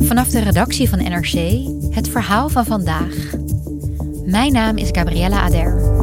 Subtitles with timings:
[0.00, 3.14] Vanaf de redactie van NRC het verhaal van vandaag.
[4.24, 5.94] Mijn naam is Gabriella Ader.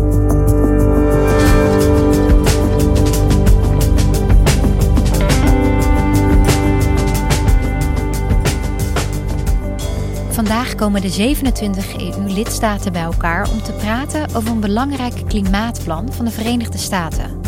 [10.29, 16.25] Vandaag komen de 27 EU-lidstaten bij elkaar om te praten over een belangrijk klimaatplan van
[16.25, 17.41] de Verenigde Staten.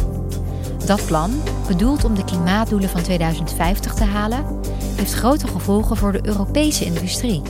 [0.86, 1.32] Dat plan,
[1.68, 4.46] bedoeld om de klimaatdoelen van 2050 te halen,
[4.96, 7.42] heeft grote gevolgen voor de Europese industrie.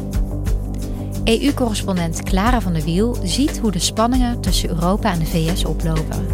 [1.24, 6.26] EU-correspondent Clara van der Wiel ziet hoe de spanningen tussen Europa en de VS oplopen.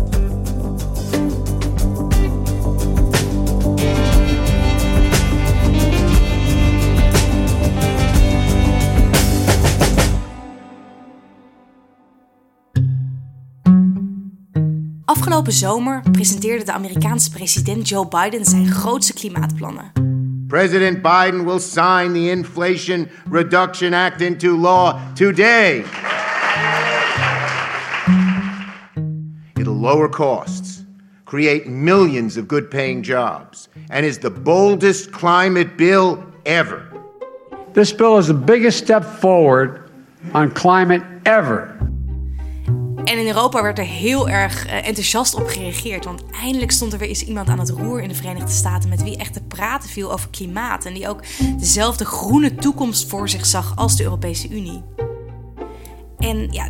[15.06, 20.11] Afgelopen zomer presenteerde de Amerikaanse president Joe Biden zijn grootste klimaatplannen.
[20.52, 25.86] President Biden will sign the Inflation Reduction Act into law today.
[29.58, 30.84] It'll lower costs,
[31.24, 36.86] create millions of good paying jobs, and is the boldest climate bill ever.
[37.72, 39.90] This bill is the biggest step forward
[40.34, 41.81] on climate ever.
[43.12, 46.06] En in Europa werd er heel erg eh, enthousiast op gereageerd.
[46.06, 48.90] Want eindelijk stond er weer eens iemand aan het roer in de Verenigde Staten.
[48.90, 50.86] met wie echt te praten viel over klimaat.
[50.86, 51.20] En die ook
[51.60, 54.84] dezelfde groene toekomst voor zich zag als de Europese Unie.
[56.18, 56.68] En ja,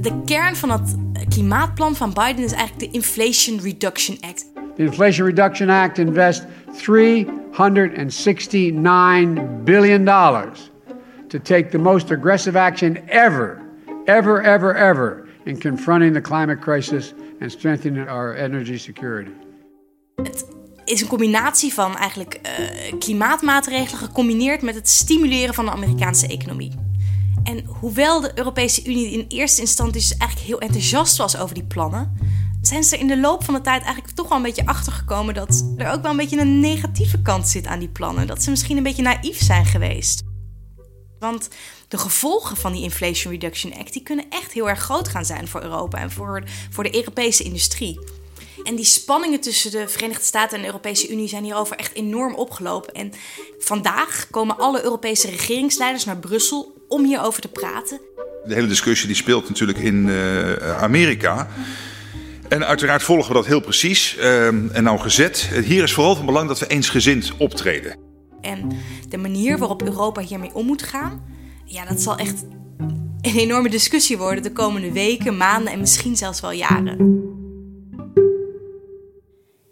[0.00, 0.96] de kern van dat
[1.28, 4.46] klimaatplan van Biden is eigenlijk de Inflation Reduction Act.
[4.76, 6.44] The Inflation Reduction Act invests
[6.76, 10.70] 369 billion dollars
[11.28, 13.60] to take the most aggressive action ever,
[14.04, 19.30] ever, ever, ever in confronting the climate crisis and strengthening our energy security.
[20.16, 20.46] Het
[20.84, 26.72] is een combinatie van eigenlijk uh, klimaatmaatregelen gecombineerd met het stimuleren van de Amerikaanse economie.
[27.44, 31.64] En hoewel de Europese Unie in eerste instantie dus eigenlijk heel enthousiast was over die
[31.64, 32.12] plannen,
[32.60, 35.34] zijn ze er in de loop van de tijd eigenlijk toch wel een beetje achtergekomen
[35.34, 38.26] dat er ook wel een beetje een negatieve kant zit aan die plannen.
[38.26, 40.22] Dat ze misschien een beetje naïef zijn geweest.
[41.20, 41.48] Want
[41.88, 45.48] de gevolgen van die Inflation Reduction Act die kunnen echt heel erg groot gaan zijn
[45.48, 48.00] voor Europa en voor, voor de Europese industrie.
[48.62, 52.34] En die spanningen tussen de Verenigde Staten en de Europese Unie zijn hierover echt enorm
[52.34, 52.94] opgelopen.
[52.94, 53.12] En
[53.58, 58.00] vandaag komen alle Europese regeringsleiders naar Brussel om hierover te praten.
[58.44, 61.48] De hele discussie die speelt natuurlijk in uh, Amerika.
[62.48, 65.48] En uiteraard volgen we dat heel precies uh, en nauwgezet.
[65.64, 68.09] Hier is vooral van belang dat we eensgezind optreden.
[68.40, 68.72] En
[69.08, 71.22] de manier waarop Europa hiermee om moet gaan,
[71.64, 72.44] ja, dat zal echt
[73.20, 77.28] een enorme discussie worden de komende weken, maanden en misschien zelfs wel jaren.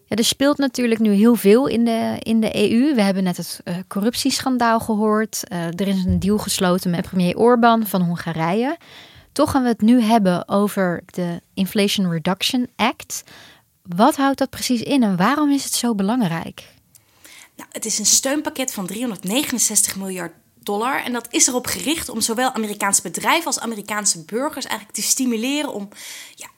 [0.05, 2.95] Ja, er speelt natuurlijk nu heel veel in de, in de EU.
[2.95, 5.43] We hebben net het uh, corruptieschandaal gehoord.
[5.53, 8.77] Uh, er is een deal gesloten met premier Orbán van Hongarije.
[9.33, 13.25] Toch gaan we het nu hebben over de Inflation Reduction Act.
[13.83, 16.77] Wat houdt dat precies in en waarom is het zo belangrijk?
[17.59, 21.05] Nou, het is een steunpakket van 369 miljard dollar.
[21.05, 25.73] En dat is erop gericht om zowel Amerikaanse bedrijven als Amerikaanse burgers eigenlijk te stimuleren
[25.73, 25.89] om
[26.35, 26.49] ja,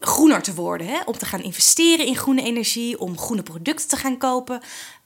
[0.00, 0.86] groener te worden.
[0.86, 1.00] Hè?
[1.04, 4.62] Om te gaan investeren in groene energie, om groene producten te gaan kopen.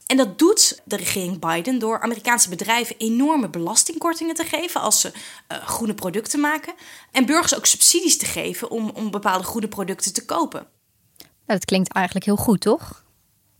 [0.06, 5.12] En dat doet de regering Biden door Amerikaanse bedrijven enorme belastingkortingen te geven als ze
[5.12, 6.74] uh, groene producten maken.
[7.10, 10.66] En burgers ook subsidies te geven om, om bepaalde groene producten te kopen.
[11.18, 13.01] Nou, dat klinkt eigenlijk heel goed, toch?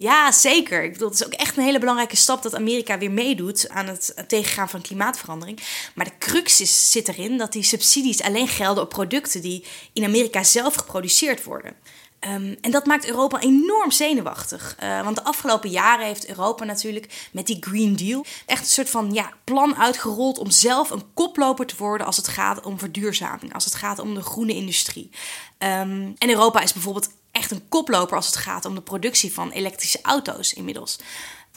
[0.03, 0.85] Ja, zeker.
[0.85, 3.87] Ik bedoel, het is ook echt een hele belangrijke stap dat Amerika weer meedoet aan
[3.87, 5.61] het tegengaan van klimaatverandering.
[5.95, 10.05] Maar de crux is, zit erin dat die subsidies alleen gelden op producten die in
[10.05, 11.75] Amerika zelf geproduceerd worden.
[12.21, 14.77] Um, en dat maakt Europa enorm zenuwachtig.
[14.83, 18.91] Uh, want de afgelopen jaren heeft Europa natuurlijk met die Green Deal echt een soort
[18.91, 23.55] van ja, plan uitgerold om zelf een koploper te worden als het gaat om verduurzaming,
[23.55, 25.11] als het gaat om de groene industrie.
[25.59, 29.51] Um, en Europa is bijvoorbeeld echt een koploper als het gaat om de productie van
[29.51, 30.99] elektrische auto's inmiddels.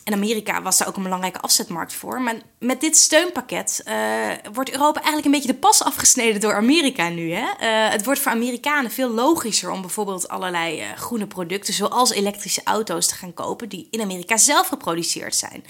[0.06, 2.22] En Amerika was daar ook een belangrijke afzetmarkt voor.
[2.22, 3.94] Maar met dit steunpakket uh,
[4.54, 7.32] wordt Europa eigenlijk een beetje de pas afgesneden door Amerika nu.
[7.32, 7.42] Hè?
[7.42, 12.62] Uh, het wordt voor Amerikanen veel logischer om bijvoorbeeld allerlei uh, groene producten, zoals elektrische
[12.64, 15.64] auto's, te gaan kopen die in Amerika zelf geproduceerd zijn.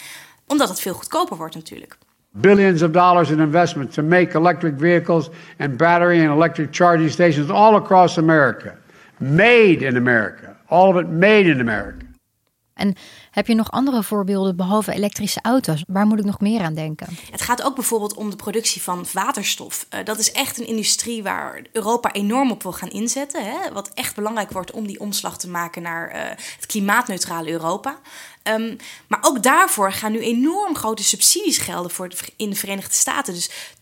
[0.48, 1.98] Omdat het veel goedkoper wordt natuurlijk.
[2.32, 5.30] Billions of dollars in investment to make electric vehicles
[5.60, 8.78] and battery and electric charging stations all across America.
[9.18, 10.58] Made in America.
[10.68, 12.06] All of it made in America.
[12.74, 12.96] En
[13.32, 15.84] heb je nog andere voorbeelden behalve elektrische auto's?
[15.88, 17.08] Waar moet ik nog meer aan denken?
[17.32, 19.88] Het gaat ook bijvoorbeeld om de productie van waterstof.
[19.94, 23.44] Uh, dat is echt een industrie waar Europa enorm op wil gaan inzetten.
[23.44, 23.72] Hè?
[23.74, 26.22] Wat echt belangrijk wordt om die omslag te maken naar uh,
[26.56, 28.00] het klimaatneutrale Europa.
[28.44, 28.78] Um,
[29.08, 33.34] maar ook daarvoor gaan nu enorm grote subsidies gelden voor de, in de Verenigde Staten.
[33.34, 33.75] Dus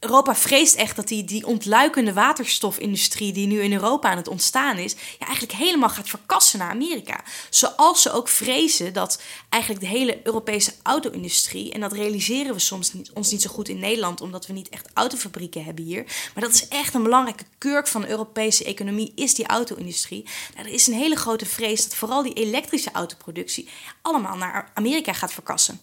[0.00, 4.76] Europa vreest echt dat die, die ontluikende waterstofindustrie die nu in Europa aan het ontstaan
[4.76, 7.20] is, ja, eigenlijk helemaal gaat verkassen naar Amerika.
[7.50, 12.92] Zoals ze ook vrezen dat eigenlijk de hele Europese auto-industrie, en dat realiseren we soms
[12.92, 16.04] niet, ons niet zo goed in Nederland, omdat we niet echt autofabrieken hebben hier,
[16.34, 20.24] maar dat is echt een belangrijke kurk van de Europese economie, is die auto-industrie.
[20.54, 23.68] Nou, er is een hele grote vrees dat vooral die elektrische autoproductie
[24.02, 25.80] allemaal naar Amerika gaat verkassen.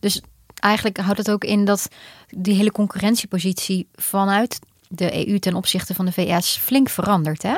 [0.00, 0.20] Dus
[0.60, 1.88] eigenlijk houdt het ook in dat
[2.28, 4.58] die hele concurrentiepositie vanuit
[4.88, 7.56] de EU ten opzichte van de VS flink verandert, hè?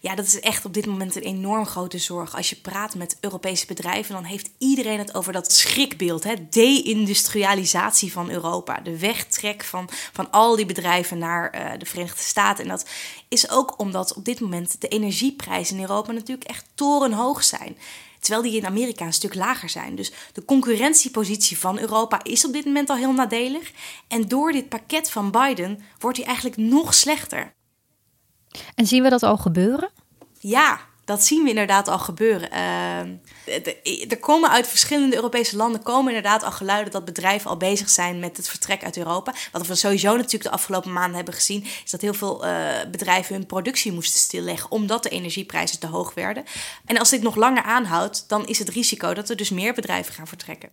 [0.00, 2.36] Ja, dat is echt op dit moment een enorm grote zorg.
[2.36, 6.24] Als je praat met Europese bedrijven, dan heeft iedereen het over dat schrikbeeld.
[6.24, 6.34] Hè?
[6.50, 8.80] De-industrialisatie van Europa.
[8.80, 12.64] De wegtrek van, van al die bedrijven naar uh, de Verenigde Staten.
[12.64, 12.88] En dat
[13.28, 17.76] is ook omdat op dit moment de energieprijzen in Europa natuurlijk echt torenhoog zijn.
[18.20, 19.94] Terwijl die in Amerika een stuk lager zijn.
[19.94, 23.72] Dus de concurrentiepositie van Europa is op dit moment al heel nadelig.
[24.08, 27.52] En door dit pakket van Biden wordt die eigenlijk nog slechter.
[28.74, 29.90] En zien we dat al gebeuren?
[30.40, 32.48] Ja, dat zien we inderdaad al gebeuren.
[32.52, 37.90] Uh, er komen uit verschillende Europese landen komen inderdaad al geluiden dat bedrijven al bezig
[37.90, 39.34] zijn met het vertrek uit Europa.
[39.52, 43.34] Wat we sowieso natuurlijk de afgelopen maanden hebben gezien, is dat heel veel uh, bedrijven
[43.34, 46.44] hun productie moesten stilleggen omdat de energieprijzen te hoog werden.
[46.84, 50.14] En als dit nog langer aanhoudt, dan is het risico dat er dus meer bedrijven
[50.14, 50.70] gaan vertrekken.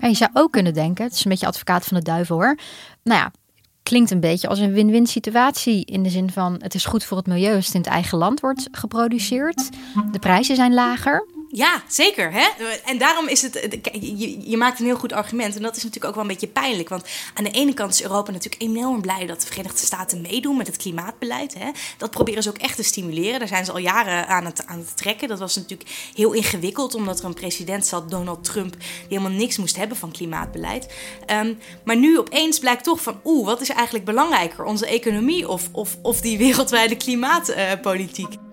[0.00, 2.58] Maar je zou ook kunnen denken, het is een beetje advocaat van de duivel hoor.
[3.02, 3.32] Nou ja,
[3.82, 5.84] klinkt een beetje als een win-win situatie.
[5.84, 8.18] In de zin van het is goed voor het milieu als het in het eigen
[8.18, 9.68] land wordt geproduceerd.
[10.12, 11.26] De prijzen zijn lager.
[11.52, 12.32] Ja, zeker.
[12.32, 12.48] Hè?
[12.84, 13.78] En daarom is het.
[13.92, 15.56] Je, je, maakt een heel goed argument.
[15.56, 16.88] En dat is natuurlijk ook wel een beetje pijnlijk.
[16.88, 20.56] Want aan de ene kant is Europa natuurlijk enorm blij dat de Verenigde Staten meedoen
[20.56, 21.54] met het klimaatbeleid.
[21.54, 21.70] Hè?
[21.98, 23.38] Dat proberen ze ook echt te stimuleren.
[23.38, 25.28] Daar zijn ze al jaren aan het, aan het trekken.
[25.28, 29.56] Dat was natuurlijk heel ingewikkeld, omdat er een president zat, Donald Trump, die helemaal niks
[29.56, 30.94] moest hebben van klimaatbeleid.
[31.26, 34.64] Um, maar nu opeens blijkt toch van, oeh, wat is eigenlijk belangrijker?
[34.64, 38.48] Onze economie of, of, of die wereldwijde klimaatpolitiek?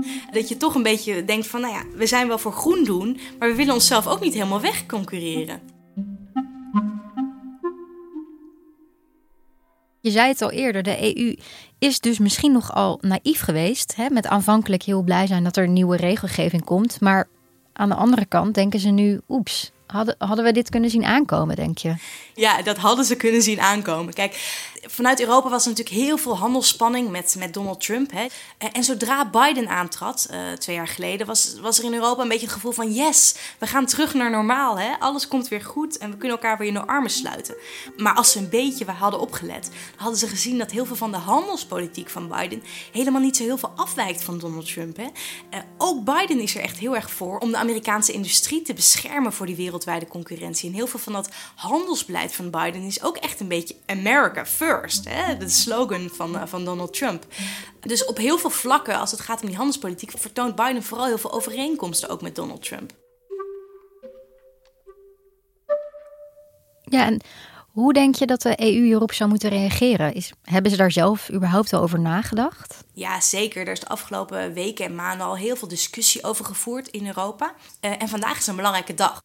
[0.32, 3.20] dat je toch een beetje denkt van, nou ja, we zijn wel voor groen doen,
[3.38, 5.60] maar we willen onszelf ook niet helemaal wegconcurreren.
[10.00, 11.36] Je zei het al eerder, de EU
[11.78, 13.96] is dus misschien nogal naïef geweest.
[13.96, 17.00] Hè, met aanvankelijk heel blij zijn dat er nieuwe regelgeving komt.
[17.00, 17.28] Maar
[17.72, 21.56] aan de andere kant denken ze nu, oeps, hadden, hadden we dit kunnen zien aankomen,
[21.56, 21.94] denk je?
[22.34, 24.14] Ja, dat hadden ze kunnen zien aankomen.
[24.14, 28.10] Kijk, vanuit Europa was er natuurlijk heel veel handelsspanning met, met Donald Trump.
[28.12, 28.26] Hè.
[28.72, 32.46] En zodra Biden aantrad, uh, twee jaar geleden, was, was er in Europa een beetje
[32.46, 34.78] het gevoel van: yes, we gaan terug naar normaal.
[34.78, 34.98] Hè.
[34.98, 37.54] Alles komt weer goed en we kunnen elkaar weer in de armen sluiten.
[37.96, 41.16] Maar als ze een beetje hadden opgelet, hadden ze gezien dat heel veel van de
[41.16, 42.62] handelspolitiek van Biden
[42.92, 44.96] helemaal niet zo heel veel afwijkt van Donald Trump.
[44.96, 45.02] Hè.
[45.04, 49.32] Uh, ook Biden is er echt heel erg voor om de Amerikaanse industrie te beschermen
[49.32, 50.68] voor die wereldwijde concurrentie.
[50.68, 54.77] En heel veel van dat handelsbeleid van Biden is ook echt een beetje America first
[55.04, 55.36] hè?
[55.36, 57.26] de slogan van, uh, van Donald Trump.
[57.80, 61.18] Dus op heel veel vlakken, als het gaat om die handelspolitiek, vertoont Biden vooral heel
[61.18, 62.92] veel overeenkomsten ook met Donald Trump.
[66.84, 67.20] Ja, en
[67.78, 70.14] hoe denk je dat de EU hierop zou moeten reageren?
[70.14, 72.84] Is, hebben ze daar zelf überhaupt al over nagedacht?
[72.92, 73.66] Ja, zeker.
[73.66, 77.54] Er is de afgelopen weken en maanden al heel veel discussie over gevoerd in Europa.
[77.80, 79.20] Uh, en vandaag is een belangrijke dag.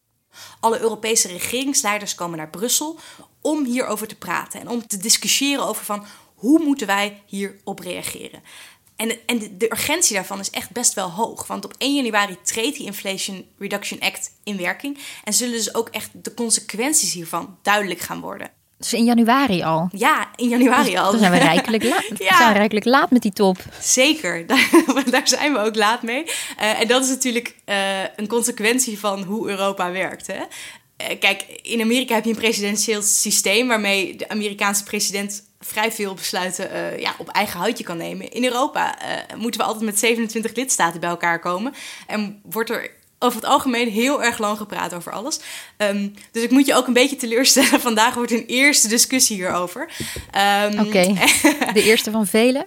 [0.60, 2.98] Alle Europese regeringsleiders komen naar Brussel
[3.40, 8.42] om hierover te praten en om te discussiëren over van hoe moeten wij hierop reageren.
[8.96, 11.46] En, en de, de, urgentie daarvan is echt best wel hoog.
[11.46, 14.98] Want op 1 januari treedt die Inflation Reduction Act in werking.
[15.24, 18.50] En zullen dus ook echt de consequenties hiervan duidelijk gaan worden.
[18.84, 19.88] Dus in januari al?
[19.92, 21.10] Ja, in januari al.
[21.10, 22.04] Dan zijn we rijkelijk, laat.
[22.18, 22.36] ja.
[22.36, 23.56] zijn we rijkelijk laat met die top.
[23.80, 24.46] Zeker,
[25.10, 26.24] daar, zijn we ook laat mee.
[26.24, 27.76] Uh, en dat is natuurlijk uh,
[28.16, 30.26] een consequentie van hoe Europa werkt.
[30.26, 30.36] Hè?
[30.36, 36.14] Uh, kijk, in Amerika heb je een presidentieel systeem waarmee de Amerikaanse president vrij veel
[36.14, 38.30] besluiten uh, ja, op eigen houtje kan nemen.
[38.30, 41.74] In Europa uh, moeten we altijd met 27 lidstaten bij elkaar komen.
[42.06, 42.90] En wordt er
[43.24, 45.40] over het algemeen heel erg lang gepraat over alles.
[45.76, 47.80] Ehm, dus ik moet je ook een beetje teleurstellen.
[47.90, 49.90] Vandaag wordt een eerste discussie hierover.
[50.70, 51.14] Um, Oké,
[51.72, 52.66] de eerste van velen?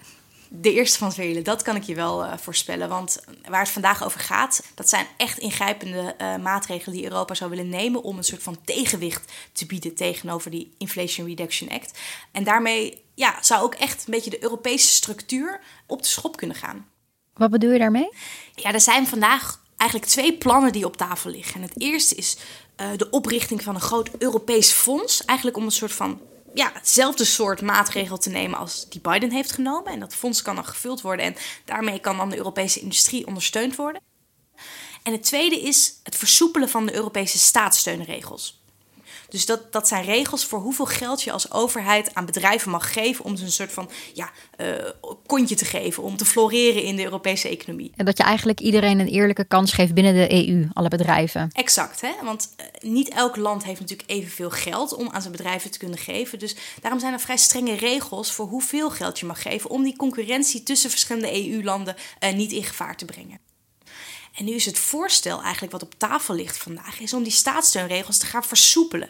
[0.49, 2.89] De eerste van velen, dat kan ik je wel uh, voorspellen.
[2.89, 7.49] Want waar het vandaag over gaat, dat zijn echt ingrijpende uh, maatregelen die Europa zou
[7.49, 11.99] willen nemen om een soort van tegenwicht te bieden tegenover die Inflation Reduction Act.
[12.31, 16.55] En daarmee ja, zou ook echt een beetje de Europese structuur op de schop kunnen
[16.55, 16.85] gaan.
[17.33, 18.09] Wat bedoel je daarmee?
[18.55, 21.55] Ja, er zijn vandaag eigenlijk twee plannen die op tafel liggen.
[21.55, 22.37] En het eerste is
[22.81, 25.25] uh, de oprichting van een groot Europees fonds.
[25.25, 26.21] Eigenlijk om een soort van
[26.53, 29.91] ja, hetzelfde soort maatregel te nemen als die Biden heeft genomen.
[29.91, 33.75] En dat fonds kan dan gevuld worden en daarmee kan dan de Europese industrie ondersteund
[33.75, 34.01] worden.
[35.03, 38.56] En het tweede is het versoepelen van de Europese staatssteunregels.
[39.29, 43.25] Dus dat, dat zijn regels voor hoeveel geld je als overheid aan bedrijven mag geven
[43.25, 44.67] om ze een soort van ja, uh,
[45.25, 47.91] kontje te geven, om te floreren in de Europese economie.
[47.95, 51.49] En dat je eigenlijk iedereen een eerlijke kans geeft binnen de EU, alle bedrijven.
[51.51, 52.11] Exact, hè?
[52.23, 55.97] want uh, niet elk land heeft natuurlijk evenveel geld om aan zijn bedrijven te kunnen
[55.97, 56.39] geven.
[56.39, 59.95] Dus daarom zijn er vrij strenge regels voor hoeveel geld je mag geven om die
[59.95, 63.46] concurrentie tussen verschillende EU-landen uh, niet in gevaar te brengen.
[64.37, 68.17] En nu is het voorstel eigenlijk wat op tafel ligt vandaag, is om die staatssteunregels
[68.17, 69.09] te gaan versoepelen.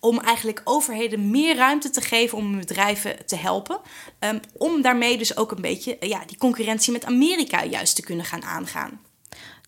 [0.00, 3.80] Om eigenlijk overheden meer ruimte te geven om bedrijven te helpen.
[4.20, 8.24] Um, om daarmee dus ook een beetje ja, die concurrentie met Amerika juist te kunnen
[8.24, 9.00] gaan aangaan.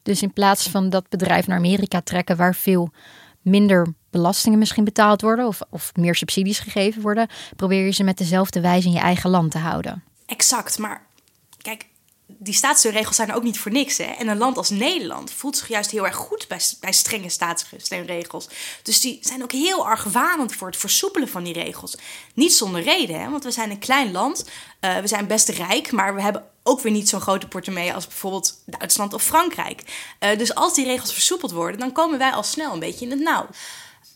[0.03, 2.91] Dus in plaats van dat bedrijf naar Amerika trekken waar veel
[3.43, 8.19] minder belastingen misschien betaald worden of, of meer subsidies gegeven worden, probeer je ze met
[8.19, 10.05] dezelfde wijze in je eigen land te houden.
[10.27, 11.07] Exact, maar
[11.63, 11.87] kijk,
[12.27, 13.99] die staatssteunregels zijn ook niet voor niks.
[13.99, 14.05] Hè?
[14.05, 18.49] En een land als Nederland voelt zich juist heel erg goed bij, bij strenge staatssteunregels.
[18.83, 21.97] Dus die zijn ook heel argwanend voor het versoepelen van die regels.
[22.35, 23.31] Niet zonder reden, hè?
[23.31, 24.45] want we zijn een klein land.
[24.81, 28.07] Uh, we zijn best rijk, maar we hebben ook weer niet zo'n grote portemonnee als
[28.07, 29.83] bijvoorbeeld Duitsland of Frankrijk.
[30.21, 33.11] Uh, dus als die regels versoepeld worden, dan komen wij al snel een beetje in
[33.11, 33.47] het nauw.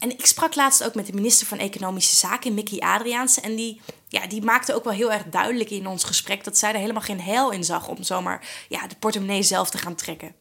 [0.00, 3.40] En ik sprak laatst ook met de minister van Economische Zaken, Mickey Adriaanse.
[3.40, 6.72] En die, ja, die maakte ook wel heel erg duidelijk in ons gesprek dat zij
[6.72, 10.34] er helemaal geen heil in zag om zomaar ja, de portemonnee zelf te gaan trekken.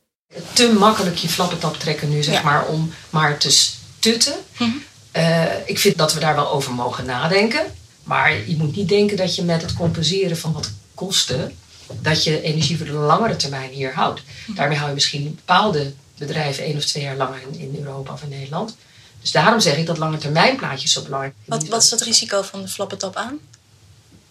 [0.54, 2.42] Te makkelijk je flappetap trekken nu, zeg ja.
[2.42, 4.34] maar, om maar te stutten.
[4.34, 4.84] Mm -hmm.
[5.16, 7.74] uh, ik vind dat we daar wel over mogen nadenken.
[8.04, 11.58] Maar je moet niet denken dat je met het compenseren van wat kosten,
[12.02, 14.20] dat je energie voor de langere termijn hier houdt.
[14.20, 14.56] Mm -hmm.
[14.56, 18.24] Daarmee hou je misschien bepaalde bedrijven één of twee jaar langer in, in Europa of
[18.24, 18.76] in Nederland.
[19.22, 22.42] Dus daarom zeg ik dat lange termijn plaatje zo belangrijk Wat, wat is het risico
[22.42, 23.40] van de flappetop aan?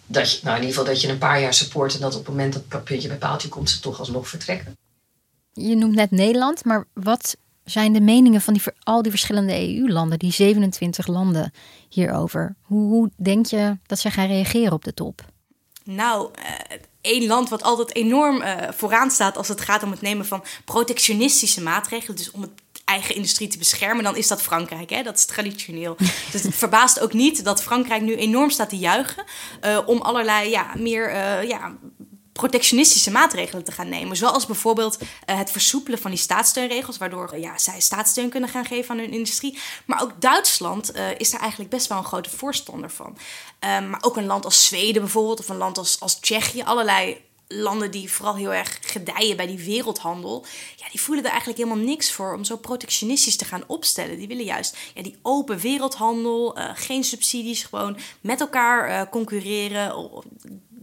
[0.07, 2.19] Dat je, nou in ieder geval dat je een paar jaar support en dat op
[2.19, 4.77] het moment dat het puntje bij paaltje komt, ze toch alsnog vertrekken.
[5.53, 10.19] Je noemt net Nederland, maar wat zijn de meningen van die, al die verschillende EU-landen,
[10.19, 11.53] die 27 landen
[11.89, 12.55] hierover?
[12.63, 15.25] Hoe, hoe denk je dat zij gaan reageren op de top?
[15.85, 20.01] Nou, uh, één land wat altijd enorm uh, vooraan staat als het gaat om het
[20.01, 22.51] nemen van protectionistische maatregelen, dus om het
[22.89, 24.91] eigen industrie te beschermen, dan is dat Frankrijk.
[24.91, 25.03] Hè?
[25.03, 25.97] Dat is traditioneel.
[26.33, 29.25] dus het verbaast ook niet dat Frankrijk nu enorm staat te juichen
[29.65, 31.77] uh, om allerlei ja, meer uh, ja,
[32.33, 34.17] protectionistische maatregelen te gaan nemen.
[34.17, 35.07] Zoals bijvoorbeeld uh,
[35.39, 39.59] het versoepelen van die staatssteunregels, waardoor ja, zij staatssteun kunnen gaan geven aan hun industrie.
[39.85, 43.17] Maar ook Duitsland is daar eigenlijk best wel een grote voorstander van.
[43.61, 47.91] Maar ook een land als Zweden bijvoorbeeld, of een land als, als Tsjechië, allerlei landen
[47.91, 50.45] die vooral heel erg gedijen bij die wereldhandel,
[50.77, 54.19] ja, die voelen er eigenlijk helemaal niks voor om zo protectionistisch te gaan opstellen.
[54.19, 60.09] Die willen juist ja, die open wereldhandel, uh, geen subsidies, gewoon met elkaar uh, concurreren.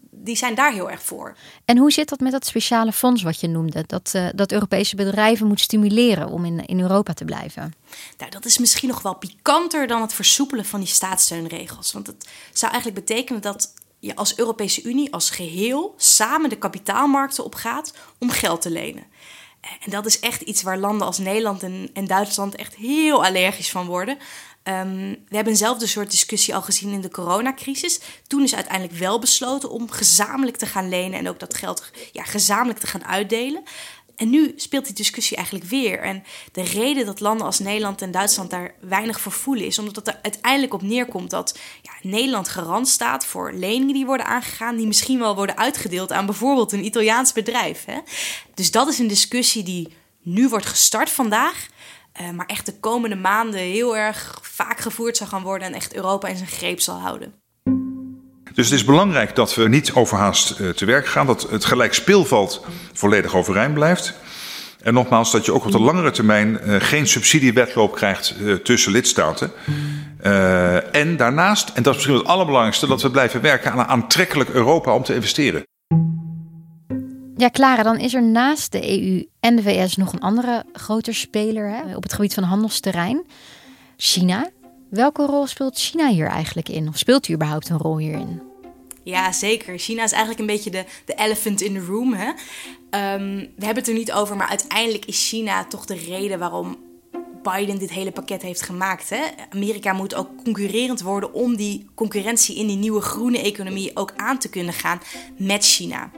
[0.09, 1.37] Die zijn daar heel erg voor.
[1.65, 3.83] En hoe zit dat met dat speciale fonds wat je noemde?
[3.87, 7.73] Dat, uh, dat Europese bedrijven moet stimuleren om in, in Europa te blijven?
[8.17, 11.91] Nou, dat is misschien nog wel pikanter dan het versoepelen van die staatssteunregels.
[11.91, 13.73] Want het zou eigenlijk betekenen dat
[14.05, 19.03] je als Europese Unie als geheel samen de kapitaalmarkten opgaat om geld te lenen.
[19.83, 23.71] En dat is echt iets waar landen als Nederland en, en Duitsland echt heel allergisch
[23.71, 24.17] van worden.
[24.63, 27.99] Um, we hebben eenzelfde soort discussie al gezien in de coronacrisis.
[28.27, 32.23] Toen is uiteindelijk wel besloten om gezamenlijk te gaan lenen en ook dat geld ja,
[32.23, 33.63] gezamenlijk te gaan uitdelen.
[34.15, 35.99] En nu speelt die discussie eigenlijk weer.
[35.99, 39.95] En de reden dat landen als Nederland en Duitsland daar weinig voor voelen, is omdat
[39.95, 44.75] het er uiteindelijk op neerkomt dat ja, Nederland garant staat voor leningen die worden aangegaan,
[44.75, 47.85] die misschien wel worden uitgedeeld aan bijvoorbeeld een Italiaans bedrijf.
[47.85, 47.99] Hè?
[48.53, 51.67] Dus dat is een discussie die nu wordt gestart vandaag.
[52.21, 55.95] Uh, maar echt de komende maanden heel erg vaak gevoerd zal gaan worden en echt
[55.95, 57.44] Europa in zijn greep zal houden.
[58.55, 61.93] Dus het is belangrijk dat we niet overhaast uh, te werk gaan, dat het gelijk
[61.93, 64.13] speelveld volledig overeind blijft.
[64.81, 68.91] En nogmaals, dat je ook op de langere termijn uh, geen subsidiewetloop krijgt uh, tussen
[68.91, 69.51] lidstaten.
[70.91, 74.49] en daarnaast, en dat is misschien het allerbelangrijkste, dat we blijven werken aan een aantrekkelijk
[74.49, 75.63] Europa om te investeren.
[77.37, 81.13] Ja, Clara, dan is er naast de EU en de VS nog een andere grote
[81.13, 83.25] speler hè, op het gebied van handelsterrein.
[83.97, 84.49] China.
[84.89, 86.87] Welke rol speelt China hier eigenlijk in?
[86.87, 88.41] Of speelt hij überhaupt een rol hierin?
[89.03, 89.79] Ja, zeker.
[89.79, 92.13] China is eigenlijk een beetje de, de elephant in the room.
[92.13, 92.31] Hè?
[92.89, 96.77] Ehm, we hebben het er niet over, maar uiteindelijk is China toch de reden waarom
[97.41, 99.09] Biden dit hele pakket heeft gemaakt.
[99.09, 99.21] Hè?
[99.49, 104.37] Amerika moet ook concurrerend worden om die concurrentie in die nieuwe groene economie ook aan
[104.37, 105.01] te kunnen gaan
[105.37, 106.11] met China.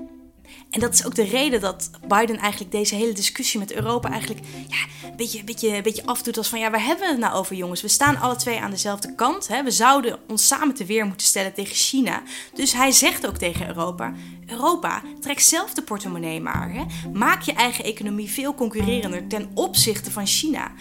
[0.78, 4.46] En dat is ook de reden dat Biden eigenlijk deze hele discussie met Europa eigenlijk
[4.68, 7.22] ja, een, beetje, een, beetje, een beetje afdoet als van ja, waar hebben we het
[7.22, 7.82] nou over jongens?
[7.82, 9.48] We staan alle twee aan dezelfde kant.
[9.48, 9.64] Hè?
[9.64, 12.22] We zouden ons samen te weer moeten stellen tegen China.
[12.54, 14.14] Dus hij zegt ook tegen Europa,
[14.46, 16.74] Europa, trek zelf de portemonnee maar.
[16.74, 16.84] Hè?
[17.14, 20.72] Maak je eigen economie veel concurrerender ten opzichte van China.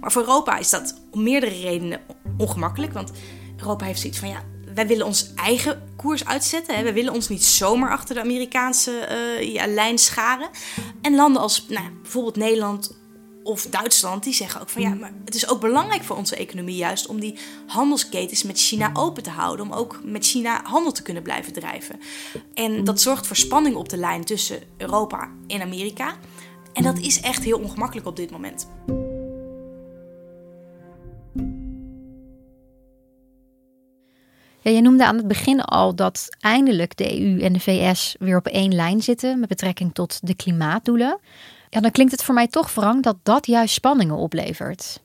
[0.00, 2.00] Maar voor Europa is dat om meerdere redenen
[2.36, 3.10] ongemakkelijk, want
[3.56, 4.42] Europa heeft zoiets van ja,
[4.74, 6.84] wij willen ons eigen koers uitzetten.
[6.84, 8.90] We willen ons niet zomaar achter de Amerikaanse
[9.40, 10.48] ja, lijn scharen.
[11.02, 13.00] En landen als nou, bijvoorbeeld Nederland
[13.42, 16.76] of Duitsland, die zeggen ook van ja, maar het is ook belangrijk voor onze economie
[16.76, 19.66] juist om die handelsketens met China open te houden.
[19.66, 22.00] Om ook met China handel te kunnen blijven drijven.
[22.54, 26.16] En dat zorgt voor spanning op de lijn tussen Europa en Amerika.
[26.72, 28.66] En dat is echt heel ongemakkelijk op dit moment.
[34.62, 38.36] Ja, je noemde aan het begin al dat eindelijk de EU en de VS weer
[38.36, 41.18] op één lijn zitten met betrekking tot de klimaatdoelen.
[41.70, 45.00] Ja, dan klinkt het voor mij toch wrang dat dat juist spanningen oplevert.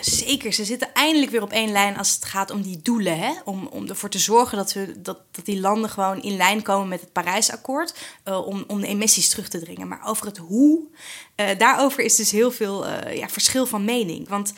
[0.00, 3.18] Zeker, ze zitten eindelijk weer op één lijn als het gaat om die doelen.
[3.18, 3.32] Hè?
[3.44, 6.88] Om, om ervoor te zorgen dat, we, dat, dat die landen gewoon in lijn komen
[6.88, 7.94] met het Parijsakkoord.
[8.28, 9.88] Uh, om, om de emissies terug te dringen.
[9.88, 10.80] Maar over het hoe,
[11.36, 14.28] uh, daarover is dus heel veel uh, ja, verschil van mening.
[14.28, 14.52] Want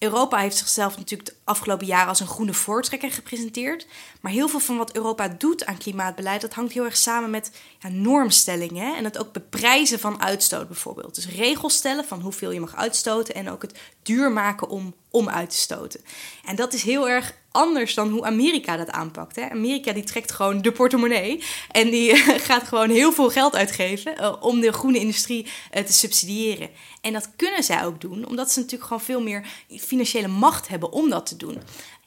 [0.00, 3.86] Europa heeft zichzelf natuurlijk de afgelopen jaren als een groene voortrekker gepresenteerd.
[4.20, 7.50] Maar heel veel van wat Europa doet aan klimaatbeleid, dat hangt heel erg samen met
[7.78, 8.96] ja, normstellingen.
[8.96, 11.14] En het ook beprijzen van uitstoot bijvoorbeeld.
[11.14, 15.28] Dus regels stellen van hoeveel je mag uitstoten en ook het duur maken om, om
[15.28, 16.00] uit te stoten.
[16.44, 19.36] En dat is heel erg anders dan hoe Amerika dat aanpakt.
[19.36, 19.50] Hè?
[19.50, 22.16] Amerika die trekt gewoon de portemonnee en die
[22.48, 26.68] gaat gewoon heel veel geld uitgeven uh, om de groene industrie uh, te subsidiëren.
[27.00, 30.92] En dat kunnen zij ook doen, omdat ze natuurlijk gewoon veel meer financiële macht hebben
[30.92, 31.58] om dat te doen.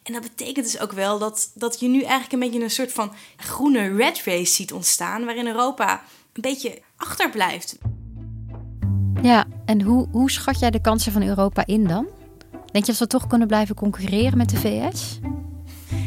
[0.03, 2.93] En dat betekent dus ook wel dat, dat je nu eigenlijk een beetje een soort
[2.93, 7.77] van groene red race ziet ontstaan, waarin Europa een beetje achterblijft.
[9.21, 12.07] Ja, en hoe, hoe schat jij de kansen van Europa in dan?
[12.73, 15.19] Denk je dat we toch kunnen blijven concurreren met de VS?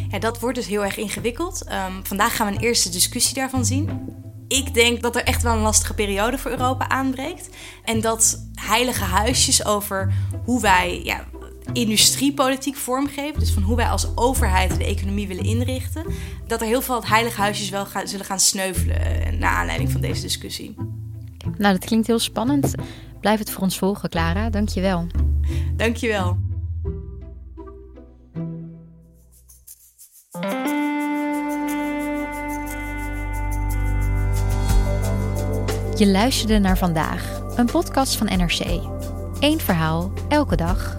[0.09, 1.64] Ja, dat wordt dus heel erg ingewikkeld.
[1.72, 4.00] Um, vandaag gaan we een eerste discussie daarvan zien.
[4.48, 7.48] Ik denk dat er echt wel een lastige periode voor Europa aanbreekt.
[7.85, 10.12] En dat heilige huisjes over
[10.44, 11.24] hoe wij ja,
[11.72, 16.07] industriepolitiek vormgeven, dus van hoe wij als overheid de economie willen inrichten,
[16.46, 20.00] dat er heel veel heilige huisjes wel gaan, zullen gaan sneuvelen uh, naar aanleiding van
[20.00, 20.74] deze discussie.
[21.59, 22.74] Nou, dat klinkt heel spannend.
[23.20, 24.50] Blijf het voor ons volgen, Clara.
[24.50, 26.45] Dank je
[35.96, 38.61] Je luisterde naar vandaag, een podcast van NRC.
[39.40, 40.96] Eén verhaal, elke dag.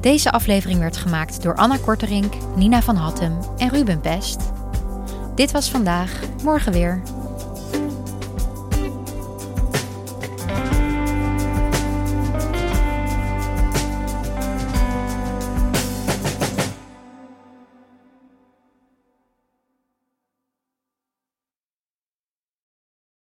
[0.00, 4.40] Deze aflevering werd gemaakt door Anna Korterink, Nina van Hattem en Ruben Pest.
[5.34, 7.02] Dit was vandaag, morgen weer.